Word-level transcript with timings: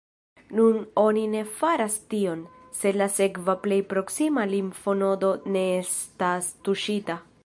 Nun 0.59 0.77
oni 1.01 1.25
ne 1.33 1.43
faras 1.59 1.97
tion, 2.13 2.41
se 2.79 2.93
la 3.01 3.09
sekva 3.17 3.55
plej 3.67 3.79
proksima 3.93 4.47
limfonodo 4.55 5.33
ne 5.57 5.65
estas 5.85 6.53
tuŝita. 6.69 7.21